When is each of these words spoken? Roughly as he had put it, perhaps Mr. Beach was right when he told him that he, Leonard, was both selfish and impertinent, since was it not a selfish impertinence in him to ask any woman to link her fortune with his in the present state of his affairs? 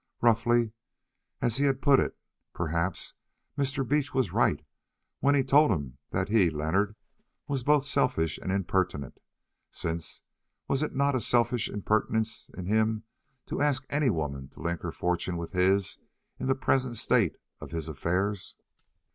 Roughly 0.19 0.71
as 1.43 1.57
he 1.57 1.65
had 1.65 1.79
put 1.79 1.99
it, 1.99 2.17
perhaps 2.55 3.13
Mr. 3.55 3.87
Beach 3.87 4.15
was 4.15 4.33
right 4.33 4.59
when 5.19 5.35
he 5.35 5.43
told 5.43 5.69
him 5.69 5.99
that 6.09 6.27
he, 6.29 6.49
Leonard, 6.49 6.95
was 7.47 7.63
both 7.63 7.85
selfish 7.85 8.39
and 8.39 8.51
impertinent, 8.51 9.19
since 9.69 10.23
was 10.67 10.81
it 10.81 10.95
not 10.95 11.13
a 11.15 11.19
selfish 11.19 11.69
impertinence 11.69 12.49
in 12.57 12.65
him 12.65 13.03
to 13.45 13.61
ask 13.61 13.85
any 13.91 14.09
woman 14.09 14.47
to 14.47 14.59
link 14.63 14.81
her 14.81 14.91
fortune 14.91 15.37
with 15.37 15.51
his 15.51 15.99
in 16.39 16.47
the 16.47 16.55
present 16.55 16.97
state 16.97 17.35
of 17.59 17.69
his 17.69 17.87
affairs? 17.87 18.55